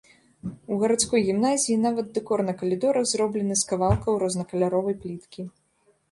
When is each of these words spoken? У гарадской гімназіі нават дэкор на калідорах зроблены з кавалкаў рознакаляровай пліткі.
У 0.75 0.75
гарадской 0.83 1.19
гімназіі 1.27 1.75
нават 1.81 2.07
дэкор 2.15 2.39
на 2.47 2.55
калідорах 2.61 3.05
зроблены 3.11 3.57
з 3.61 3.67
кавалкаў 3.73 4.17
рознакаляровай 4.25 4.97
пліткі. 5.05 5.41